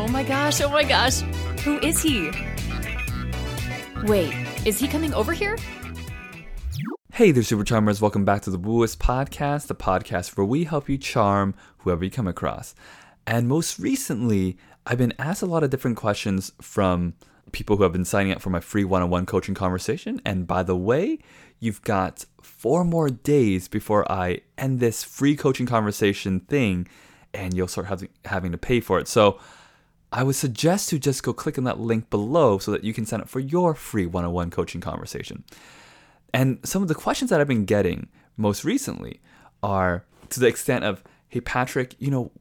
Oh 0.00 0.08
my 0.08 0.22
gosh, 0.22 0.62
oh 0.62 0.70
my 0.70 0.82
gosh. 0.82 1.20
Who 1.62 1.78
is 1.80 2.00
he? 2.00 2.30
Wait, 4.04 4.34
is 4.64 4.78
he 4.78 4.88
coming 4.88 5.12
over 5.12 5.34
here? 5.34 5.58
Hey 7.12 7.32
there, 7.32 7.42
Super 7.42 7.64
Charmers. 7.64 8.00
Welcome 8.00 8.24
back 8.24 8.40
to 8.42 8.50
the 8.50 8.58
Wooist 8.58 8.96
Podcast, 8.96 9.66
the 9.66 9.74
podcast 9.74 10.38
where 10.38 10.46
we 10.46 10.64
help 10.64 10.88
you 10.88 10.96
charm 10.96 11.54
whoever 11.78 12.02
you 12.02 12.10
come 12.10 12.26
across. 12.26 12.74
And 13.26 13.46
most 13.46 13.78
recently, 13.78 14.56
I've 14.86 14.96
been 14.96 15.12
asked 15.18 15.42
a 15.42 15.46
lot 15.46 15.62
of 15.62 15.68
different 15.68 15.98
questions 15.98 16.50
from 16.62 17.12
people 17.52 17.76
who 17.76 17.82
have 17.82 17.92
been 17.92 18.06
signing 18.06 18.32
up 18.32 18.40
for 18.40 18.48
my 18.48 18.60
free 18.60 18.84
one 18.84 19.02
on 19.02 19.10
one 19.10 19.26
coaching 19.26 19.54
conversation. 19.54 20.18
And 20.24 20.46
by 20.46 20.62
the 20.62 20.76
way, 20.76 21.18
you've 21.58 21.82
got 21.82 22.24
four 22.40 22.84
more 22.84 23.10
days 23.10 23.68
before 23.68 24.10
I 24.10 24.40
end 24.56 24.80
this 24.80 25.04
free 25.04 25.36
coaching 25.36 25.66
conversation 25.66 26.40
thing, 26.40 26.88
and 27.34 27.52
you'll 27.52 27.68
start 27.68 27.88
having, 27.88 28.08
having 28.24 28.52
to 28.52 28.58
pay 28.58 28.80
for 28.80 28.98
it. 28.98 29.06
So 29.06 29.38
I 30.12 30.22
would 30.22 30.34
suggest 30.34 30.88
to 30.88 30.98
just 30.98 31.22
go 31.22 31.32
click 31.32 31.56
on 31.56 31.64
that 31.64 31.78
link 31.78 32.10
below 32.10 32.58
so 32.58 32.72
that 32.72 32.84
you 32.84 32.92
can 32.92 33.06
sign 33.06 33.20
up 33.20 33.28
for 33.28 33.40
your 33.40 33.74
free 33.74 34.06
one 34.06 34.24
on 34.24 34.32
one 34.32 34.50
coaching 34.50 34.80
conversation. 34.80 35.44
And 36.34 36.58
some 36.64 36.82
of 36.82 36.88
the 36.88 36.94
questions 36.94 37.30
that 37.30 37.40
I've 37.40 37.48
been 37.48 37.64
getting 37.64 38.08
most 38.36 38.64
recently 38.64 39.20
are 39.62 40.04
to 40.30 40.40
the 40.40 40.46
extent 40.46 40.84
of, 40.84 41.04
hey 41.28 41.40
Patrick, 41.40 41.94
you 41.98 42.10
know, 42.10 42.32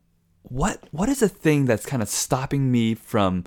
what 0.44 0.84
what 0.91 1.10
is 1.10 1.20
the 1.20 1.30
thing 1.30 1.66
that's 1.66 1.86
kind 1.86 2.02
of 2.02 2.10
stopping 2.10 2.72
me 2.72 2.96
from 2.96 3.44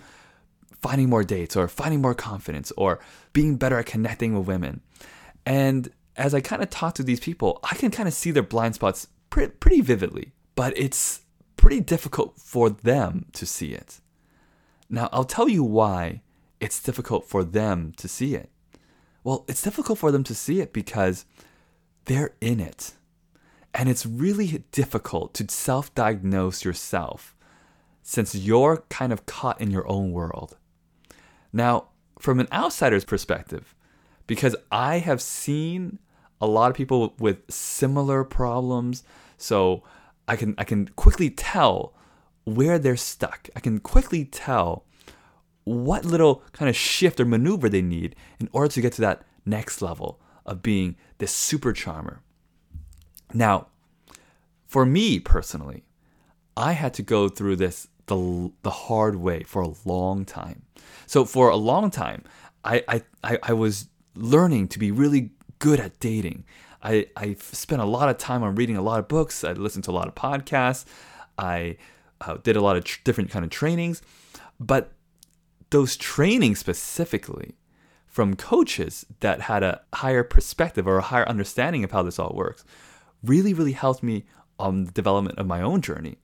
finding 0.81 1.09
more 1.09 1.25
dates 1.25 1.57
or 1.57 1.69
finding 1.69 2.01
more 2.01 2.15
confidence 2.15 2.73
or 2.77 3.01
being 3.33 3.57
better 3.57 3.79
at 3.79 3.87
connecting 3.87 4.37
with 4.37 4.47
women? 4.47 4.83
And 5.45 5.91
as 6.17 6.35
I 6.35 6.41
kind 6.41 6.63
of 6.63 6.71
talk 6.71 6.95
to 6.97 7.03
these 7.03 7.21
people, 7.21 7.59
I 7.65 7.75
can 7.75 7.91
kind 7.91 8.09
of 8.09 8.15
see 8.15 8.31
their 8.31 8.43
blind 8.43 8.75
spots 8.77 9.09
pre- 9.31 9.49
pretty 9.49 9.81
vividly, 9.81 10.33
but 10.55 10.77
it's 10.77 11.23
pretty 11.57 11.81
difficult 11.81 12.39
for 12.39 12.71
them 12.71 13.27
to 13.33 13.47
see 13.47 13.73
it. 13.73 14.01
Now, 14.93 15.09
I'll 15.11 15.25
tell 15.25 15.49
you 15.49 15.65
why 15.65 16.21
it's 16.61 16.83
difficult 16.83 17.25
for 17.25 17.43
them 17.43 17.95
to 17.97 18.07
see 18.07 18.35
it. 18.35 18.51
Well, 19.25 19.47
it's 19.49 19.63
difficult 19.63 19.99
for 19.99 20.13
them 20.13 20.23
to 20.25 20.35
see 20.35 20.61
it 20.61 20.75
because 20.75 21.25
they're 22.05 22.35
in 22.43 22.61
it. 22.61 22.93
And 23.73 23.89
it's 23.89 24.05
really 24.05 24.65
difficult 24.71 25.33
to 25.35 25.51
self 25.51 25.95
diagnose 25.95 26.63
yourself 26.63 27.35
since 28.03 28.35
you're 28.35 28.85
kind 28.91 29.15
of 29.15 29.25
caught 29.25 29.59
in 29.63 29.71
your 29.71 29.89
own 29.89 30.13
world. 30.13 30.59
Now, 31.55 31.89
from 32.19 32.39
an 32.39 32.49
outsider's 32.53 33.07
perspective, 33.07 33.75
because 34.27 34.55
I 34.71 34.99
have 34.99 35.23
seen 35.23 36.01
a 36.39 36.47
lot 36.47 36.71
of 36.71 36.77
people 36.77 37.15
with 37.19 37.51
similar 37.51 38.25
problems, 38.25 39.05
so 39.39 39.85
I 40.29 40.37
can 40.37 40.55
I 40.59 40.65
can 40.65 40.89
quickly 40.89 41.31
tell 41.31 41.95
where 42.45 42.79
they're 42.79 42.97
stuck. 42.97 43.49
I 43.55 43.61
can 43.61 43.79
quickly 43.79 44.25
tell 44.25 44.85
what 45.65 46.05
little 46.05 46.43
kind 46.53 46.69
of 46.69 46.77
shift 46.77 47.21
or 47.21 47.25
maneuver 47.25 47.69
they 47.69 47.83
need 47.83 48.17
in 48.41 48.49
order 48.53 48.73
to 48.73 48.81
get 48.81 48.93
to 48.95 49.01
that 49.03 49.23
next 49.47 49.81
level 49.81 50.21
of 50.45 50.63
being 50.63 50.97
this 51.19 51.33
super 51.33 51.73
charmer. 51.73 52.21
Now, 53.33 53.69
for 54.67 54.85
me 54.85 55.21
personally, 55.21 55.85
I 56.57 56.73
had 56.73 56.95
to 56.95 57.03
go 57.03 57.29
through 57.29 57.57
this 57.57 57.89
the, 58.07 58.51
the 58.63 58.71
hard 58.71 59.17
way 59.17 59.43
for 59.45 59.63
a 59.63 59.73
long 59.85 60.25
time. 60.25 60.63
So 61.07 61.25
for 61.25 61.49
a 61.49 61.57
long 61.57 61.91
time, 61.91 62.25
I, 62.65 63.03
I, 63.23 63.39
I 63.43 63.53
was 63.53 63.89
learning 64.15 64.69
to 64.69 64.79
be 64.79 64.91
really 64.91 65.31
good 65.59 65.79
at 65.79 65.99
dating. 66.01 66.45
I, 66.83 67.07
I 67.17 67.35
spent 67.35 67.81
a 67.81 67.87
lot 67.87 68.09
of 68.09 68.19
time 68.19 68.43
on 68.43 68.57
reading 68.57 68.77
a 68.77 68.83
lot 68.83 68.99
of 68.99 69.09
books. 69.09 69.45
I 69.45 69.53
listened 69.53 69.85
to 69.85 69.91
a 69.91 69.93
lot 69.93 70.09
of 70.09 70.15
podcasts. 70.15 70.85
I 71.39 71.77
uh, 72.27 72.37
did 72.43 72.57
a 72.57 72.61
lot 72.61 72.77
of 72.77 72.85
tr- 72.85 73.01
different 73.05 73.31
kind 73.31 73.45
of 73.45 73.51
trainings. 73.51 74.03
But 74.59 74.93
those 75.71 75.97
trainings 75.97 76.59
specifically 76.59 77.55
from 78.07 78.37
coaches 78.37 79.07
that 79.21 79.43
had 79.43 79.63
a 79.63 79.81
higher 79.95 80.23
perspective 80.23 80.87
or 80.87 80.99
a 80.99 81.03
higher 81.03 81.27
understanding 81.29 81.83
of 81.83 81.93
how 81.93 82.03
this 82.03 82.19
all 82.19 82.35
works 82.35 82.65
really, 83.25 83.55
really 83.55 83.73
helped 83.73 84.03
me 84.03 84.25
on 84.59 84.85
the 84.85 84.93
development 84.93 85.39
of 85.39 85.47
my 85.47 85.63
own 85.63 85.81
journey. 85.81 86.17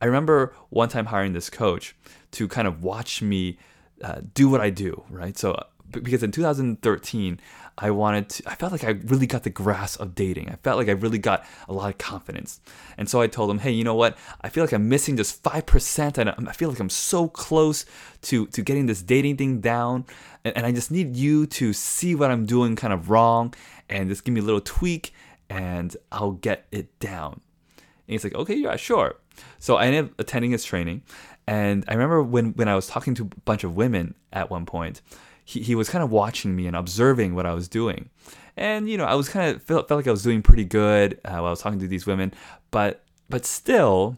I 0.00 0.06
remember 0.06 0.54
one 0.68 0.90
time 0.90 1.06
hiring 1.06 1.32
this 1.32 1.48
coach 1.48 1.96
to 2.32 2.46
kind 2.46 2.68
of 2.68 2.82
watch 2.82 3.22
me 3.22 3.58
uh, 4.02 4.20
do 4.34 4.48
what 4.48 4.60
I 4.60 4.68
do, 4.68 5.04
right? 5.08 5.36
So, 5.38 5.58
because 6.02 6.22
in 6.22 6.32
2013, 6.32 7.40
I 7.76 7.90
wanted 7.90 8.28
to, 8.28 8.48
I 8.48 8.54
felt 8.54 8.70
like 8.70 8.84
I 8.84 8.90
really 8.90 9.26
got 9.26 9.42
the 9.42 9.50
grasp 9.50 10.00
of 10.00 10.14
dating. 10.14 10.48
I 10.48 10.56
felt 10.56 10.78
like 10.78 10.88
I 10.88 10.92
really 10.92 11.18
got 11.18 11.44
a 11.68 11.72
lot 11.72 11.90
of 11.90 11.98
confidence. 11.98 12.60
And 12.96 13.08
so 13.08 13.20
I 13.20 13.26
told 13.26 13.50
him, 13.50 13.58
hey, 13.58 13.72
you 13.72 13.82
know 13.82 13.96
what? 13.96 14.16
I 14.42 14.48
feel 14.48 14.62
like 14.62 14.72
I'm 14.72 14.88
missing 14.88 15.16
just 15.16 15.42
5%. 15.42 16.18
And 16.18 16.48
I 16.48 16.52
feel 16.52 16.68
like 16.68 16.78
I'm 16.78 16.90
so 16.90 17.26
close 17.28 17.84
to, 18.22 18.46
to 18.48 18.62
getting 18.62 18.86
this 18.86 19.02
dating 19.02 19.38
thing 19.38 19.60
down. 19.60 20.04
And, 20.44 20.56
and 20.56 20.66
I 20.66 20.72
just 20.72 20.92
need 20.92 21.16
you 21.16 21.46
to 21.46 21.72
see 21.72 22.14
what 22.14 22.30
I'm 22.30 22.46
doing 22.46 22.76
kind 22.76 22.92
of 22.92 23.10
wrong 23.10 23.54
and 23.88 24.08
just 24.08 24.24
give 24.24 24.34
me 24.34 24.40
a 24.40 24.44
little 24.44 24.60
tweak 24.60 25.12
and 25.50 25.96
I'll 26.12 26.32
get 26.32 26.66
it 26.70 26.96
down. 27.00 27.40
And 27.72 28.12
he's 28.12 28.22
like, 28.22 28.34
okay, 28.34 28.54
yeah, 28.54 28.76
sure. 28.76 29.16
So 29.58 29.76
I 29.76 29.86
ended 29.86 30.04
up 30.04 30.20
attending 30.20 30.52
his 30.52 30.64
training. 30.64 31.02
And 31.46 31.84
I 31.88 31.94
remember 31.94 32.22
when, 32.22 32.52
when 32.52 32.68
I 32.68 32.74
was 32.74 32.86
talking 32.86 33.14
to 33.16 33.22
a 33.24 33.40
bunch 33.44 33.64
of 33.64 33.74
women 33.74 34.14
at 34.32 34.48
one 34.48 34.64
point, 34.64 35.02
he, 35.44 35.60
he 35.60 35.74
was 35.74 35.88
kind 35.88 36.02
of 36.02 36.10
watching 36.10 36.56
me 36.56 36.66
and 36.66 36.74
observing 36.76 37.34
what 37.34 37.46
I 37.46 37.54
was 37.54 37.68
doing. 37.68 38.10
And, 38.56 38.88
you 38.88 38.96
know, 38.96 39.04
I 39.04 39.14
was 39.14 39.28
kind 39.28 39.54
of 39.54 39.62
felt, 39.62 39.88
felt 39.88 39.98
like 39.98 40.06
I 40.06 40.12
was 40.12 40.22
doing 40.22 40.42
pretty 40.42 40.64
good 40.64 41.20
uh, 41.24 41.32
while 41.32 41.46
I 41.46 41.50
was 41.50 41.60
talking 41.60 41.80
to 41.80 41.88
these 41.88 42.06
women. 42.06 42.32
But, 42.70 43.04
but 43.28 43.44
still, 43.44 44.16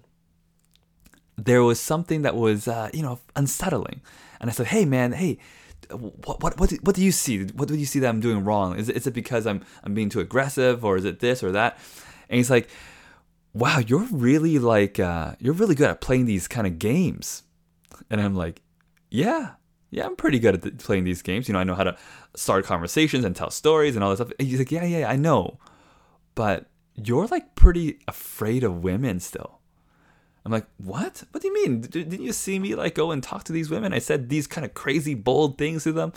there 1.37 1.63
was 1.63 1.81
something 1.81 2.23
that 2.23 2.37
was, 2.37 2.69
uh, 2.69 2.91
you 2.93 3.03
know, 3.03 3.19
unsettling. 3.35 4.03
And 4.41 4.51
I 4.51 4.53
said, 4.53 4.67
hey, 4.67 4.85
man, 4.85 5.13
hey, 5.13 5.39
what 5.91 6.43
what 6.43 6.59
what 6.59 6.71
do, 6.71 6.79
what 6.83 6.97
do 6.97 7.05
you 7.05 7.13
see? 7.13 7.45
What 7.45 7.69
do 7.69 7.77
you 7.77 7.87
see 7.87 8.01
that 8.01 8.09
I'm 8.09 8.21
doing 8.21 8.45
wrong? 8.45 8.77
Is 8.77 8.89
it, 8.89 8.97
is 8.97 9.07
it 9.07 9.15
because 9.15 9.47
I'm 9.47 9.63
I'm 9.85 9.95
being 9.95 10.09
too 10.09 10.21
aggressive, 10.21 10.85
or 10.85 10.97
is 10.97 11.05
it 11.05 11.21
this 11.21 11.43
or 11.43 11.53
that? 11.53 11.79
And 12.29 12.39
he's 12.39 12.51
like, 12.51 12.69
"Wow, 13.53 13.79
you're 13.79 14.07
really 14.11 14.59
like 14.59 14.99
uh, 14.99 15.35
you're 15.39 15.55
really 15.55 15.75
good 15.75 15.89
at 15.89 16.01
playing 16.01 16.27
these 16.27 16.49
kind 16.49 16.67
of 16.67 16.79
games." 16.79 17.45
And 18.11 18.21
I'm 18.21 18.35
like, 18.35 18.63
"Yeah, 19.11 19.53
yeah, 19.91 20.07
I'm 20.07 20.17
pretty 20.17 20.39
good 20.39 20.55
at 20.55 20.63
th- 20.63 20.79
playing 20.79 21.05
these 21.05 21.23
games. 21.23 21.49
You 21.49 21.55
know, 21.55 21.61
I 21.61 21.65
know 21.65 21.75
how 21.75 21.85
to 21.85 21.97
start 22.35 22.65
conversations 22.65 23.25
and 23.25 23.35
tell 23.35 23.51
stories 23.51 23.95
and 23.95 24.05
all 24.05 24.11
this 24.11 24.19
stuff." 24.19 24.33
And 24.39 24.49
he's 24.49 24.59
like, 24.59 24.73
"Yeah, 24.73 24.85
yeah, 24.85 25.09
I 25.09 25.17
know, 25.17 25.59
but 26.35 26.67
you're 26.95 27.27
like 27.27 27.55
pretty 27.55 27.99
afraid 28.09 28.65
of 28.65 28.83
women 28.83 29.21
still." 29.21 29.61
I'm 30.47 30.53
like, 30.53 30.67
what? 30.77 31.25
What 31.33 31.43
do 31.43 31.49
you 31.49 31.55
mean? 31.55 31.81
Didn't 31.81 32.23
you 32.23 32.33
see 32.33 32.61
me 32.61 32.77
like 32.77 32.95
go 32.95 33.11
and 33.11 33.21
talk 33.21 33.43
to 33.45 33.53
these 33.53 33.69
women? 33.69 33.93
I 33.93 33.99
said 33.99 34.29
these 34.29 34.47
kind 34.47 34.65
of 34.65 34.75
crazy, 34.75 35.13
bold 35.13 35.59
things 35.59 35.83
to 35.83 35.93
them. 35.93 36.13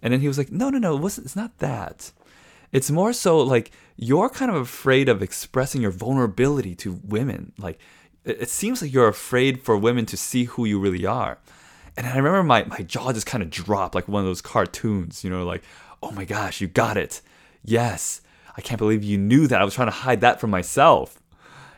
And 0.00 0.12
then 0.12 0.20
he 0.20 0.28
was 0.28 0.38
like, 0.38 0.52
no, 0.52 0.70
no, 0.70 0.78
no, 0.78 0.96
it 1.04 1.18
it's 1.18 1.34
not 1.34 1.58
that. 1.58 2.12
It's 2.70 2.88
more 2.88 3.12
so 3.12 3.40
like 3.40 3.72
you're 3.96 4.28
kind 4.28 4.52
of 4.52 4.56
afraid 4.58 5.08
of 5.08 5.22
expressing 5.22 5.82
your 5.82 5.90
vulnerability 5.90 6.76
to 6.76 7.00
women. 7.02 7.52
Like 7.58 7.80
it 8.24 8.48
seems 8.48 8.80
like 8.80 8.92
you're 8.92 9.08
afraid 9.08 9.62
for 9.62 9.76
women 9.76 10.06
to 10.06 10.16
see 10.16 10.44
who 10.44 10.64
you 10.66 10.78
really 10.78 11.04
are. 11.04 11.38
And 11.96 12.06
I 12.06 12.16
remember 12.16 12.42
my, 12.42 12.64
my 12.64 12.78
jaw 12.78 13.12
just 13.12 13.26
kind 13.26 13.42
of 13.42 13.50
dropped 13.50 13.94
like 13.94 14.08
one 14.08 14.20
of 14.20 14.26
those 14.26 14.40
cartoons, 14.40 15.22
you 15.22 15.30
know, 15.30 15.44
like, 15.44 15.62
oh 16.02 16.10
my 16.10 16.24
gosh, 16.24 16.60
you 16.60 16.66
got 16.66 16.96
it. 16.96 17.20
Yes. 17.64 18.20
I 18.56 18.60
can't 18.60 18.78
believe 18.78 19.02
you 19.02 19.18
knew 19.18 19.46
that. 19.46 19.60
I 19.60 19.64
was 19.64 19.74
trying 19.74 19.88
to 19.88 19.92
hide 19.92 20.20
that 20.20 20.40
from 20.40 20.50
myself 20.50 21.20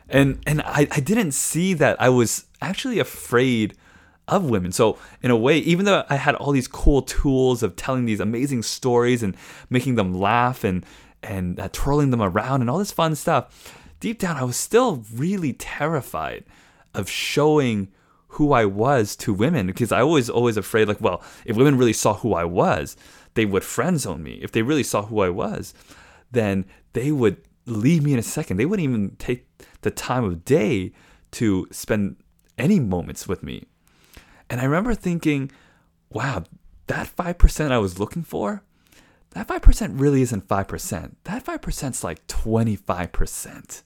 and 0.09 0.39
and 0.45 0.61
I, 0.61 0.87
I 0.91 0.99
didn't 0.99 1.31
see 1.31 1.73
that 1.75 2.01
I 2.01 2.09
was 2.09 2.45
actually 2.61 2.99
afraid 2.99 3.75
of 4.27 4.49
women. 4.49 4.71
So 4.71 4.97
in 5.21 5.31
a 5.31 5.37
way, 5.37 5.57
even 5.59 5.85
though 5.85 6.03
I 6.09 6.15
had 6.15 6.35
all 6.35 6.51
these 6.51 6.67
cool 6.67 7.01
tools 7.01 7.63
of 7.63 7.75
telling 7.75 8.05
these 8.05 8.19
amazing 8.19 8.63
stories 8.63 9.23
and 9.23 9.35
making 9.69 9.95
them 9.95 10.13
laugh 10.13 10.63
and 10.63 10.85
and 11.23 11.59
uh, 11.59 11.69
twirling 11.71 12.11
them 12.11 12.21
around 12.21 12.61
and 12.61 12.69
all 12.69 12.77
this 12.77 12.91
fun 12.91 13.15
stuff, 13.15 13.73
deep 13.99 14.19
down 14.19 14.37
I 14.37 14.43
was 14.43 14.55
still 14.55 15.03
really 15.13 15.53
terrified 15.53 16.45
of 16.93 17.09
showing 17.09 17.89
who 18.37 18.53
I 18.53 18.65
was 18.65 19.15
to 19.17 19.33
women 19.33 19.65
because 19.65 19.91
I 19.91 20.03
was 20.03 20.29
always 20.29 20.57
afraid 20.57 20.87
like, 20.87 21.01
well, 21.01 21.23
if 21.43 21.55
women 21.55 21.75
really 21.75 21.93
saw 21.93 22.13
who 22.13 22.33
I 22.35 22.43
was, 22.43 22.95
they 23.33 23.45
would 23.45 23.63
friend 23.63 23.99
zone 23.99 24.21
me. 24.21 24.33
If 24.43 24.51
they 24.51 24.61
really 24.61 24.83
saw 24.83 25.03
who 25.03 25.21
I 25.21 25.29
was, 25.29 25.73
then 26.31 26.65
they 26.93 27.11
would 27.11 27.37
leave 27.65 28.03
me 28.03 28.13
in 28.13 28.19
a 28.19 28.23
second. 28.23 28.57
They 28.57 28.67
wouldn't 28.67 28.87
even 28.87 29.15
take 29.17 29.47
the 29.81 29.89
time 29.89 30.23
of 30.23 30.45
day 30.45 30.91
to 31.31 31.67
spend 31.71 32.17
any 32.59 32.79
moments 32.79 33.27
with 33.27 33.41
me. 33.41 33.65
And 34.51 34.61
I 34.61 34.65
remember 34.65 34.93
thinking, 34.93 35.51
wow, 36.09 36.43
that 36.85 37.07
5% 37.15 37.71
I 37.71 37.79
was 37.79 37.99
looking 37.99 38.23
for, 38.23 38.61
that 39.31 39.47
5% 39.47 39.99
really 39.99 40.21
isn't 40.21 40.47
5%. 40.47 41.15
That 41.23 41.43
5% 41.43 41.89
is 41.89 42.03
like 42.03 42.25
25%. 42.27 43.83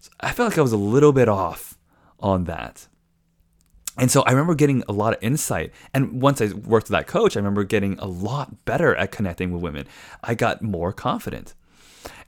So 0.00 0.10
I 0.18 0.32
felt 0.32 0.50
like 0.50 0.58
I 0.58 0.62
was 0.62 0.72
a 0.72 0.78
little 0.78 1.12
bit 1.12 1.28
off 1.28 1.76
on 2.18 2.44
that. 2.44 2.88
And 3.98 4.10
so 4.10 4.22
I 4.22 4.30
remember 4.30 4.54
getting 4.54 4.82
a 4.88 4.92
lot 4.92 5.14
of 5.14 5.22
insight. 5.22 5.72
And 5.94 6.20
once 6.20 6.40
I 6.40 6.46
worked 6.46 6.86
with 6.86 6.98
that 6.98 7.06
coach, 7.06 7.36
I 7.36 7.40
remember 7.40 7.64
getting 7.64 7.98
a 7.98 8.06
lot 8.06 8.64
better 8.64 8.94
at 8.94 9.10
connecting 9.10 9.52
with 9.52 9.62
women. 9.62 9.86
I 10.22 10.34
got 10.34 10.62
more 10.62 10.92
confident. 10.92 11.54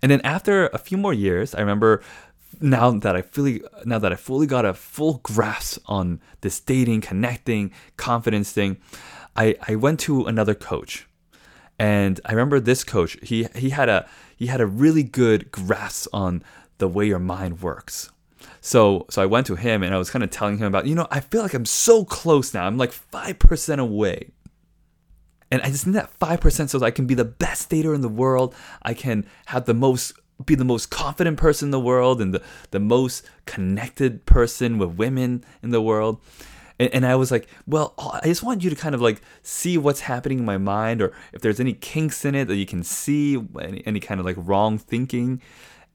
And 0.02 0.10
then 0.10 0.20
after 0.22 0.68
a 0.68 0.78
few 0.78 0.96
more 0.96 1.12
years, 1.12 1.54
I 1.54 1.60
remember 1.60 2.02
now 2.60 2.90
that 2.90 3.14
I 3.14 3.22
fully 3.22 3.62
now 3.84 3.98
that 3.98 4.12
I 4.12 4.16
fully 4.16 4.46
got 4.46 4.64
a 4.64 4.74
full 4.74 5.20
grasp 5.22 5.82
on 5.86 6.20
this 6.40 6.58
dating, 6.60 7.02
connecting, 7.02 7.72
confidence 7.96 8.52
thing, 8.52 8.78
I, 9.36 9.56
I 9.68 9.76
went 9.76 10.00
to 10.00 10.24
another 10.24 10.54
coach. 10.54 11.06
And 11.78 12.20
I 12.24 12.32
remember 12.32 12.58
this 12.58 12.82
coach, 12.82 13.16
he 13.22 13.46
he 13.54 13.70
had 13.70 13.88
a 13.88 14.08
he 14.36 14.46
had 14.46 14.60
a 14.60 14.66
really 14.66 15.02
good 15.02 15.52
grasp 15.52 16.08
on 16.12 16.42
the 16.78 16.88
way 16.88 17.06
your 17.06 17.18
mind 17.18 17.60
works. 17.60 18.10
So 18.60 19.06
so 19.10 19.22
I 19.22 19.26
went 19.26 19.46
to 19.48 19.54
him 19.54 19.82
and 19.82 19.94
I 19.94 19.98
was 19.98 20.10
kind 20.10 20.22
of 20.22 20.30
telling 20.30 20.58
him 20.58 20.66
about, 20.66 20.86
you 20.86 20.94
know, 20.94 21.06
I 21.10 21.20
feel 21.20 21.42
like 21.42 21.54
I'm 21.54 21.66
so 21.66 22.04
close 22.04 22.54
now. 22.54 22.66
I'm 22.66 22.78
like 22.78 22.92
5% 22.92 23.78
away. 23.78 24.30
And 25.50 25.62
I 25.62 25.70
just 25.70 25.86
need 25.86 25.94
that 25.94 26.18
5% 26.18 26.68
so 26.68 26.84
I 26.84 26.90
can 26.90 27.06
be 27.06 27.14
the 27.14 27.24
best 27.24 27.70
dater 27.70 27.94
in 27.94 28.02
the 28.02 28.08
world. 28.08 28.54
I 28.82 28.92
can 28.94 29.26
have 29.46 29.64
the 29.64 29.74
most 29.74 30.12
be 30.44 30.54
the 30.54 30.64
most 30.64 30.90
confident 30.90 31.36
person 31.36 31.66
in 31.66 31.70
the 31.70 31.80
world 31.80 32.20
and 32.20 32.32
the, 32.32 32.42
the 32.70 32.78
most 32.78 33.28
connected 33.44 34.24
person 34.24 34.78
with 34.78 34.90
women 34.90 35.44
in 35.62 35.70
the 35.70 35.82
world. 35.82 36.20
And, 36.78 36.94
and 36.94 37.06
I 37.06 37.16
was 37.16 37.30
like, 37.30 37.48
well, 37.66 37.94
I 37.98 38.26
just 38.26 38.42
want 38.42 38.62
you 38.62 38.70
to 38.70 38.76
kind 38.76 38.94
of 38.94 39.00
like 39.00 39.20
see 39.42 39.76
what's 39.78 40.00
happening 40.00 40.38
in 40.38 40.44
my 40.44 40.58
mind 40.58 41.02
or 41.02 41.12
if 41.32 41.40
there's 41.40 41.60
any 41.60 41.72
kinks 41.72 42.24
in 42.24 42.34
it 42.34 42.46
that 42.46 42.56
you 42.56 42.66
can 42.66 42.84
see, 42.84 43.42
any, 43.60 43.84
any 43.86 44.00
kind 44.00 44.20
of 44.20 44.26
like 44.26 44.36
wrong 44.38 44.78
thinking. 44.78 45.42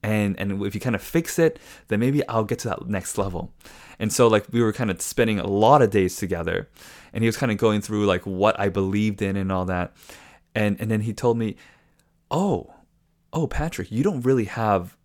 And, 0.03 0.37
and 0.37 0.61
if 0.65 0.75
you 0.75 0.81
kind 0.81 0.95
of 0.95 1.01
fix 1.01 1.39
it, 1.39 1.59
then 1.87 1.99
maybe 1.99 2.27
I'll 2.27 2.43
get 2.43 2.59
to 2.59 2.67
that 2.67 2.87
next 2.87 3.17
level. 3.17 3.53
And 3.99 4.11
so 4.11 4.27
like 4.27 4.45
we 4.51 4.61
were 4.61 4.73
kind 4.73 4.91
of 4.91 5.01
spending 5.01 5.39
a 5.39 5.47
lot 5.47 5.81
of 5.81 5.89
days 5.89 6.17
together 6.17 6.69
and 7.13 7.23
he 7.23 7.27
was 7.27 7.37
kind 7.37 7.51
of 7.51 7.57
going 7.57 7.81
through 7.81 8.05
like 8.05 8.25
what 8.25 8.59
I 8.59 8.69
believed 8.69 9.21
in 9.21 9.37
and 9.37 9.51
all 9.51 9.65
that. 9.65 9.93
And 10.55 10.79
and 10.79 10.91
then 10.91 11.01
he 11.01 11.13
told 11.13 11.37
me, 11.37 11.55
"Oh, 12.29 12.73
oh 13.31 13.47
Patrick, 13.47 13.91
you 13.91 14.03
don't 14.03 14.21
really 14.21 14.45
have 14.45 14.97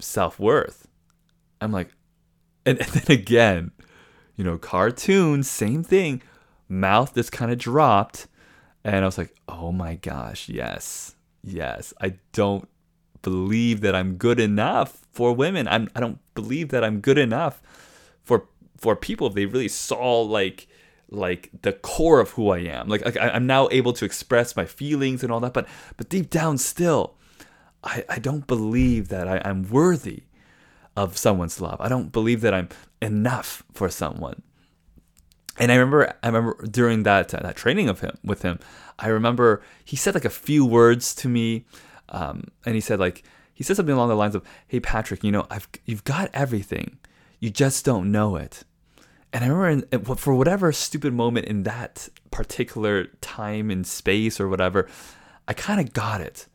self-worth." 0.00 0.88
I'm 1.60 1.72
like 1.72 1.90
and, 2.64 2.78
and 2.80 2.88
then 2.88 3.18
again, 3.18 3.70
you 4.34 4.44
know, 4.44 4.58
cartoon, 4.58 5.42
same 5.42 5.82
thing. 5.82 6.22
Mouth 6.68 7.14
just 7.14 7.32
kind 7.32 7.52
of 7.52 7.58
dropped. 7.58 8.26
And 8.84 8.96
I 8.96 9.04
was 9.04 9.18
like, 9.18 9.34
oh 9.48 9.72
my 9.72 9.96
gosh, 9.96 10.48
yes, 10.48 11.14
yes. 11.42 11.94
I 12.00 12.14
don't 12.32 12.68
believe 13.26 13.80
that 13.80 13.96
I'm 13.96 14.14
good 14.14 14.38
enough 14.38 15.04
for 15.10 15.32
women. 15.32 15.66
I'm, 15.66 15.90
I 15.96 15.98
don't 16.00 16.20
believe 16.36 16.68
that 16.68 16.84
I'm 16.84 17.00
good 17.00 17.18
enough 17.18 17.60
for 18.22 18.46
for 18.76 18.94
people 18.94 19.26
if 19.26 19.34
they 19.34 19.46
really 19.46 19.66
saw 19.66 20.20
like 20.20 20.68
like 21.10 21.50
the 21.62 21.72
core 21.72 22.20
of 22.20 22.30
who 22.30 22.50
I 22.50 22.58
am. 22.58 22.88
Like, 22.88 23.04
like 23.04 23.16
I, 23.16 23.34
am 23.34 23.44
now 23.44 23.68
able 23.72 23.92
to 23.94 24.04
express 24.04 24.54
my 24.54 24.64
feelings 24.64 25.24
and 25.24 25.32
all 25.32 25.40
that, 25.40 25.52
but 25.52 25.66
but 25.96 26.08
deep 26.08 26.30
down 26.30 26.56
still, 26.56 27.16
I, 27.82 28.04
I 28.08 28.20
don't 28.20 28.46
believe 28.46 29.08
that 29.08 29.26
I, 29.26 29.42
I'm 29.44 29.68
worthy 29.68 30.22
of 30.94 31.16
someone's 31.16 31.60
love. 31.60 31.80
I 31.80 31.88
don't 31.88 32.12
believe 32.12 32.42
that 32.42 32.54
I'm 32.54 32.68
enough 33.02 33.64
for 33.72 33.88
someone. 33.88 34.40
And 35.58 35.72
I 35.72 35.74
remember, 35.74 36.14
I 36.22 36.28
remember 36.28 36.64
during 36.64 37.02
that 37.02 37.34
uh, 37.34 37.40
that 37.42 37.56
training 37.56 37.88
of 37.88 38.02
him 38.02 38.16
with 38.22 38.42
him, 38.42 38.60
I 39.00 39.08
remember 39.08 39.62
he 39.84 39.96
said 39.96 40.14
like 40.14 40.24
a 40.24 40.30
few 40.30 40.64
words 40.64 41.12
to 41.16 41.28
me, 41.28 41.64
um, 42.08 42.44
and 42.64 42.74
he 42.74 42.80
said 42.80 43.00
like 43.00 43.24
he 43.54 43.64
said 43.64 43.76
something 43.76 43.94
along 43.94 44.08
the 44.08 44.16
lines 44.16 44.34
of, 44.34 44.44
"Hey 44.68 44.80
Patrick, 44.80 45.24
you 45.24 45.32
know 45.32 45.46
I've 45.50 45.68
you've 45.84 46.04
got 46.04 46.30
everything, 46.34 46.98
you 47.40 47.50
just 47.50 47.84
don't 47.84 48.12
know 48.12 48.36
it." 48.36 48.64
And 49.32 49.44
I 49.44 49.48
remember 49.48 49.86
in, 49.90 50.16
for 50.16 50.34
whatever 50.34 50.72
stupid 50.72 51.12
moment 51.12 51.46
in 51.46 51.64
that 51.64 52.08
particular 52.30 53.06
time 53.20 53.70
and 53.70 53.86
space 53.86 54.40
or 54.40 54.48
whatever, 54.48 54.88
I 55.48 55.52
kind 55.52 55.80
of 55.80 55.92
got 55.92 56.20
it. 56.20 56.46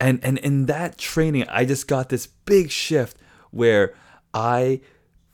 And 0.00 0.18
and 0.24 0.38
in 0.38 0.66
that 0.66 0.98
training, 0.98 1.46
I 1.48 1.64
just 1.64 1.86
got 1.86 2.08
this 2.08 2.26
big 2.26 2.70
shift 2.70 3.16
where 3.50 3.94
I 4.34 4.80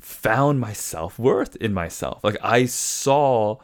found 0.00 0.60
my 0.60 0.72
self 0.72 1.18
worth 1.18 1.56
in 1.56 1.72
myself. 1.72 2.22
Like 2.22 2.36
I 2.42 2.66
saw 2.66 3.58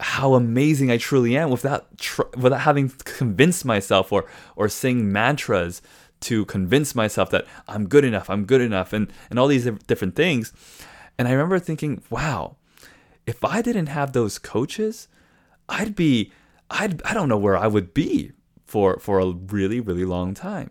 how 0.00 0.34
amazing 0.34 0.90
I 0.90 0.96
truly 0.96 1.36
am 1.36 1.50
without 1.50 1.96
tr- 1.98 2.22
without 2.36 2.60
having 2.60 2.88
convinced 3.04 3.64
myself 3.64 4.12
or 4.12 4.26
or 4.56 4.68
saying 4.68 5.12
mantras 5.12 5.82
to 6.20 6.44
convince 6.46 6.94
myself 6.94 7.30
that 7.30 7.46
I'm 7.68 7.88
good 7.88 8.04
enough, 8.04 8.28
I'm 8.28 8.44
good 8.44 8.60
enough, 8.60 8.92
and 8.92 9.12
and 9.28 9.38
all 9.38 9.46
these 9.46 9.68
different 9.86 10.16
things. 10.16 10.52
And 11.18 11.28
I 11.28 11.32
remember 11.32 11.58
thinking, 11.58 12.02
wow, 12.08 12.56
if 13.26 13.44
I 13.44 13.62
didn't 13.62 13.86
have 13.86 14.12
those 14.12 14.38
coaches, 14.38 15.08
I'd 15.68 15.94
be 15.94 16.32
I'd 16.70 17.02
I 17.02 17.14
don't 17.14 17.28
know 17.28 17.38
where 17.38 17.56
I 17.56 17.66
would 17.66 17.92
be 17.94 18.32
for 18.64 18.98
for 18.98 19.20
a 19.20 19.30
really 19.30 19.80
really 19.80 20.04
long 20.04 20.34
time. 20.34 20.70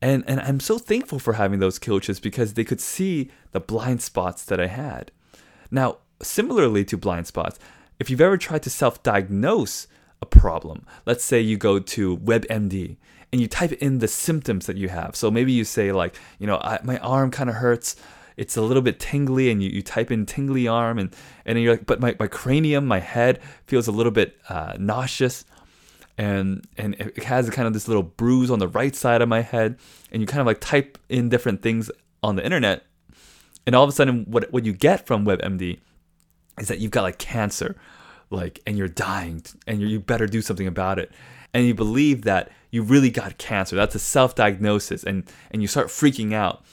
And 0.00 0.24
and 0.26 0.40
I'm 0.40 0.60
so 0.60 0.78
thankful 0.78 1.18
for 1.18 1.34
having 1.34 1.60
those 1.60 1.78
coaches 1.78 2.20
because 2.20 2.54
they 2.54 2.64
could 2.64 2.80
see 2.80 3.30
the 3.52 3.60
blind 3.60 4.00
spots 4.00 4.44
that 4.46 4.60
I 4.60 4.66
had. 4.66 5.12
Now, 5.70 5.98
similarly 6.22 6.84
to 6.86 6.96
blind 6.96 7.26
spots, 7.26 7.58
if 8.00 8.10
you've 8.10 8.20
ever 8.20 8.36
tried 8.36 8.64
to 8.64 8.70
self-diagnose 8.70 9.86
a 10.20 10.26
problem, 10.26 10.84
let's 11.06 11.24
say 11.24 11.40
you 11.40 11.56
go 11.56 11.78
to 11.78 12.16
WebMD 12.16 12.96
and 13.32 13.40
you 13.40 13.46
type 13.46 13.72
in 13.74 13.98
the 13.98 14.08
symptoms 14.08 14.66
that 14.66 14.76
you 14.76 14.88
have. 14.88 15.14
So 15.14 15.30
maybe 15.30 15.52
you 15.52 15.64
say 15.64 15.92
like, 15.92 16.16
you 16.40 16.46
know, 16.48 16.56
I, 16.56 16.80
my 16.82 16.98
arm 16.98 17.30
kind 17.30 17.48
of 17.48 17.56
hurts 17.56 17.94
it's 18.36 18.56
a 18.56 18.62
little 18.62 18.82
bit 18.82 18.98
tingly 18.98 19.50
and 19.50 19.62
you, 19.62 19.68
you 19.68 19.82
type 19.82 20.10
in 20.10 20.24
tingly 20.24 20.66
arm 20.66 20.98
and, 20.98 21.14
and 21.44 21.60
you're 21.60 21.74
like, 21.74 21.84
but 21.84 22.00
my, 22.00 22.16
my 22.18 22.26
cranium, 22.26 22.86
my 22.86 22.98
head 22.98 23.38
feels 23.66 23.86
a 23.86 23.92
little 23.92 24.12
bit 24.12 24.38
uh, 24.48 24.74
nauseous 24.78 25.44
and 26.16 26.66
and 26.76 26.94
it 26.94 27.22
has 27.24 27.48
kind 27.50 27.68
of 27.68 27.74
this 27.74 27.86
little 27.86 28.02
bruise 28.02 28.50
on 28.50 28.58
the 28.58 28.68
right 28.68 28.96
side 28.96 29.20
of 29.20 29.28
my 29.28 29.42
head 29.42 29.78
and 30.10 30.22
you 30.22 30.26
kind 30.26 30.40
of 30.40 30.46
like 30.46 30.60
type 30.60 30.98
in 31.08 31.28
different 31.28 31.62
things 31.62 31.90
on 32.22 32.36
the 32.36 32.44
internet 32.44 32.84
and 33.66 33.74
all 33.74 33.84
of 33.84 33.88
a 33.88 33.92
sudden 33.92 34.24
what 34.24 34.50
what 34.52 34.64
you 34.64 34.72
get 34.72 35.06
from 35.06 35.24
WebMD 35.24 35.78
is 36.60 36.68
that 36.68 36.78
you've 36.78 36.90
got 36.90 37.02
like 37.02 37.18
cancer 37.18 37.76
like 38.30 38.60
and 38.66 38.78
you're 38.78 38.88
dying 38.88 39.42
and 39.66 39.80
you 39.80 39.98
better 39.98 40.26
do 40.26 40.40
something 40.40 40.66
about 40.66 40.98
it 40.98 41.10
and 41.52 41.66
you 41.66 41.74
believe 41.74 42.22
that 42.22 42.50
you 42.70 42.82
really 42.82 43.10
got 43.10 43.38
cancer 43.38 43.74
that's 43.74 43.94
a 43.94 43.98
self-diagnosis 43.98 45.02
and 45.02 45.24
and 45.50 45.62
you 45.62 45.68
start 45.68 45.88
freaking 45.88 46.32
out 46.32 46.64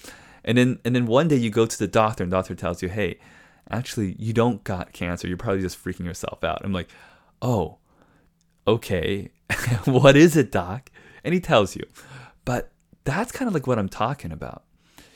and 0.44 0.58
then 0.58 0.80
and 0.86 0.96
then 0.96 1.06
one 1.06 1.28
day 1.28 1.36
you 1.36 1.50
go 1.50 1.66
to 1.66 1.80
the 1.80 1.88
doctor 1.88 2.24
and 2.24 2.32
the 2.32 2.38
doctor 2.38 2.54
tells 2.54 2.82
you 2.84 2.90
hey 2.90 3.18
actually 3.72 4.16
you 4.20 4.34
don't 4.34 4.64
got 4.64 4.94
cancer 4.94 5.28
you're 5.28 5.38
probably 5.38 5.62
just 5.62 5.84
freaking 5.84 6.06
yourself 6.06 6.44
out 6.44 6.62
i'm 6.64 6.74
like 6.74 6.90
oh 7.42 7.78
okay, 8.68 9.30
what 9.86 10.16
is 10.16 10.36
it, 10.36 10.52
doc? 10.52 10.92
And 11.24 11.34
he 11.34 11.40
tells 11.40 11.76
you. 11.76 11.84
But 12.46 12.72
that's 13.06 13.32
kind 13.32 13.48
of 13.48 13.54
like 13.54 13.66
what 13.66 13.80
I'm 13.80 13.90
talking 13.90 14.32
about. 14.32 14.64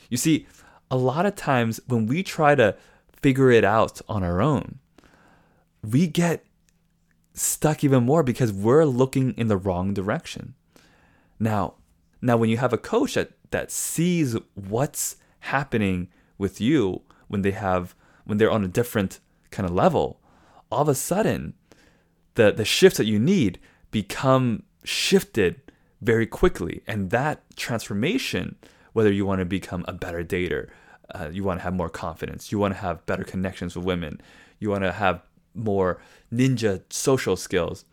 You 0.08 0.16
see, 0.16 0.46
a 0.90 0.96
lot 0.96 1.26
of 1.26 1.36
times 1.36 1.80
when 1.86 2.06
we 2.06 2.22
try 2.22 2.54
to 2.54 2.76
figure 3.22 3.50
it 3.50 3.64
out 3.64 4.00
on 4.08 4.22
our 4.22 4.42
own, 4.42 4.78
we 5.82 6.06
get 6.06 6.44
stuck 7.34 7.82
even 7.82 8.04
more 8.04 8.22
because 8.22 8.52
we're 8.52 8.84
looking 8.84 9.32
in 9.34 9.48
the 9.48 9.56
wrong 9.56 9.94
direction. 9.94 10.54
Now, 11.38 11.74
now 12.20 12.36
when 12.36 12.50
you 12.50 12.58
have 12.58 12.72
a 12.72 12.78
coach 12.78 13.14
that, 13.14 13.32
that 13.50 13.70
sees 13.70 14.36
what's 14.54 15.16
happening 15.40 16.08
with 16.38 16.60
you 16.60 17.02
when 17.28 17.42
they 17.42 17.52
have 17.52 17.94
when 18.24 18.38
they're 18.38 18.50
on 18.50 18.62
a 18.62 18.68
different 18.68 19.18
kind 19.50 19.68
of 19.68 19.74
level, 19.74 20.20
all 20.70 20.82
of 20.82 20.88
a 20.88 20.94
sudden 20.94 21.54
the 22.34 22.52
the 22.52 22.64
shifts 22.64 22.98
that 22.98 23.06
you 23.06 23.18
need 23.18 23.58
become 23.90 24.62
shifted 24.84 25.60
very 26.00 26.26
quickly 26.26 26.82
and 26.86 27.10
that 27.10 27.42
transformation 27.56 28.56
whether 28.92 29.12
you 29.12 29.24
want 29.24 29.38
to 29.38 29.44
become 29.44 29.84
a 29.86 29.92
better 29.92 30.24
dater 30.24 30.68
uh, 31.14 31.28
you 31.32 31.44
want 31.44 31.60
to 31.60 31.64
have 31.64 31.74
more 31.74 31.88
confidence. 31.90 32.52
You 32.52 32.58
want 32.58 32.74
to 32.74 32.80
have 32.80 33.04
better 33.06 33.24
connections 33.24 33.76
with 33.76 33.84
women. 33.84 34.20
You 34.58 34.70
want 34.70 34.84
to 34.84 34.92
have 34.92 35.22
more 35.54 36.00
ninja 36.32 36.82
social 36.90 37.36
skills. 37.36 37.84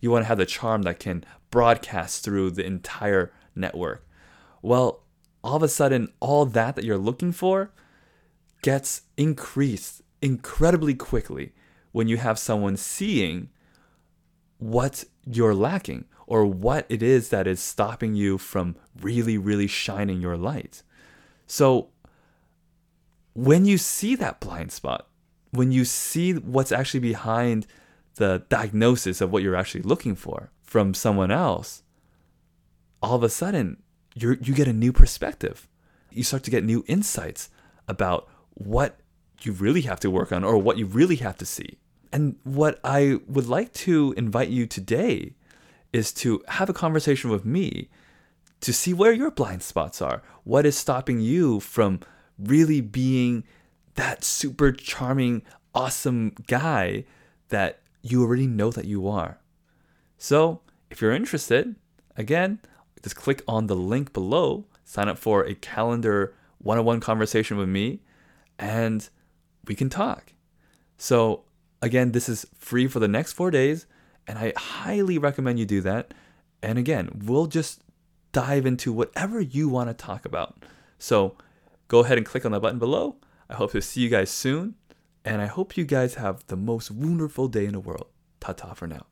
You 0.00 0.10
want 0.10 0.24
to 0.24 0.28
have 0.28 0.38
the 0.38 0.46
charm 0.46 0.82
that 0.82 1.00
can 1.00 1.24
broadcast 1.50 2.24
through 2.24 2.50
the 2.50 2.66
entire 2.66 3.32
network. 3.54 4.06
Well 4.62 5.02
all 5.46 5.56
of 5.56 5.62
a 5.62 5.68
sudden 5.68 6.08
all 6.18 6.44
that 6.44 6.74
that 6.74 6.84
you're 6.84 6.98
looking 6.98 7.30
for 7.30 7.70
gets 8.62 9.02
increased 9.16 10.02
incredibly 10.20 10.92
quickly 10.92 11.52
when 11.92 12.08
you 12.08 12.16
have 12.16 12.36
someone 12.36 12.76
seeing 12.76 13.48
what 14.58 15.04
you're 15.24 15.54
lacking 15.54 16.04
or 16.26 16.44
what 16.44 16.84
it 16.88 17.00
is 17.00 17.28
that 17.28 17.46
is 17.46 17.60
stopping 17.60 18.14
you 18.14 18.38
from 18.38 18.74
really, 19.00 19.38
really 19.38 19.68
shining 19.68 20.20
your 20.20 20.36
light. 20.36 20.82
So, 21.46 21.90
when 23.36 23.66
you 23.66 23.76
see 23.76 24.14
that 24.16 24.40
blind 24.40 24.72
spot, 24.72 25.08
when 25.50 25.70
you 25.70 25.84
see 25.84 26.32
what's 26.32 26.72
actually 26.72 27.00
behind 27.00 27.66
the 28.14 28.42
diagnosis 28.48 29.20
of 29.20 29.30
what 29.30 29.42
you're 29.42 29.54
actually 29.54 29.82
looking 29.82 30.14
for 30.16 30.50
from 30.62 30.94
someone 30.94 31.30
else, 31.30 31.82
all 33.02 33.14
of 33.14 33.22
a 33.22 33.28
sudden 33.28 33.76
you 34.14 34.38
you 34.40 34.54
get 34.54 34.66
a 34.66 34.72
new 34.72 34.90
perspective. 34.90 35.68
You 36.10 36.22
start 36.22 36.44
to 36.44 36.50
get 36.50 36.64
new 36.64 36.82
insights 36.88 37.50
about 37.86 38.26
what 38.54 39.00
you 39.42 39.52
really 39.52 39.82
have 39.82 40.00
to 40.00 40.10
work 40.10 40.32
on 40.32 40.42
or 40.42 40.56
what 40.56 40.78
you 40.78 40.86
really 40.86 41.16
have 41.16 41.36
to 41.36 41.44
see. 41.44 41.76
And 42.10 42.36
what 42.42 42.80
I 42.82 43.18
would 43.26 43.46
like 43.46 43.74
to 43.84 44.14
invite 44.16 44.48
you 44.48 44.66
today 44.66 45.34
is 45.92 46.10
to 46.14 46.42
have 46.48 46.70
a 46.70 46.72
conversation 46.72 47.28
with 47.28 47.44
me 47.44 47.90
to 48.62 48.72
see 48.72 48.94
where 48.94 49.12
your 49.12 49.30
blind 49.30 49.62
spots 49.62 50.00
are. 50.00 50.22
What 50.44 50.64
is 50.64 50.78
stopping 50.78 51.20
you 51.20 51.60
from 51.60 52.00
really 52.38 52.80
being 52.80 53.44
that 53.94 54.24
super 54.24 54.72
charming, 54.72 55.42
awesome 55.74 56.34
guy 56.46 57.04
that 57.48 57.80
you 58.02 58.22
already 58.22 58.46
know 58.46 58.70
that 58.70 58.84
you 58.84 59.08
are. 59.08 59.38
So, 60.18 60.60
if 60.90 61.00
you're 61.00 61.12
interested, 61.12 61.76
again, 62.16 62.60
just 63.02 63.16
click 63.16 63.42
on 63.46 63.66
the 63.66 63.76
link 63.76 64.12
below, 64.12 64.64
sign 64.84 65.08
up 65.08 65.18
for 65.18 65.44
a 65.44 65.54
calendar 65.54 66.34
one 66.58 66.78
on 66.78 66.84
one 66.84 67.00
conversation 67.00 67.56
with 67.56 67.68
me, 67.68 68.00
and 68.58 69.08
we 69.66 69.74
can 69.74 69.90
talk. 69.90 70.32
So, 70.96 71.44
again, 71.82 72.12
this 72.12 72.28
is 72.28 72.46
free 72.56 72.86
for 72.86 72.98
the 72.98 73.08
next 73.08 73.32
four 73.32 73.50
days, 73.50 73.86
and 74.26 74.38
I 74.38 74.52
highly 74.56 75.18
recommend 75.18 75.58
you 75.58 75.66
do 75.66 75.80
that. 75.82 76.14
And 76.62 76.78
again, 76.78 77.22
we'll 77.24 77.46
just 77.46 77.82
dive 78.32 78.66
into 78.66 78.92
whatever 78.92 79.40
you 79.40 79.68
want 79.68 79.88
to 79.88 79.94
talk 79.94 80.24
about. 80.24 80.64
So, 80.98 81.36
go 81.88 82.00
ahead 82.00 82.18
and 82.18 82.26
click 82.26 82.44
on 82.44 82.52
the 82.52 82.60
button 82.60 82.78
below. 82.78 83.16
I 83.48 83.54
hope 83.54 83.72
to 83.72 83.80
see 83.80 84.00
you 84.00 84.08
guys 84.08 84.30
soon, 84.30 84.74
and 85.24 85.40
I 85.40 85.46
hope 85.46 85.76
you 85.76 85.84
guys 85.84 86.14
have 86.14 86.46
the 86.46 86.56
most 86.56 86.90
wonderful 86.90 87.48
day 87.48 87.66
in 87.66 87.72
the 87.72 87.80
world. 87.80 88.08
Ta 88.40 88.52
ta 88.52 88.74
for 88.74 88.86
now. 88.86 89.06